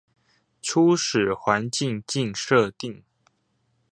[0.63, 3.03] 初始環境境設定